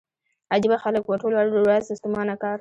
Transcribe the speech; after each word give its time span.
عجيبه 0.53 0.77
خلک 0.83 1.03
وو 1.05 1.19
ټوله 1.21 1.39
ورځ 1.65 1.85
ستومانه 1.99 2.35
کار. 2.43 2.57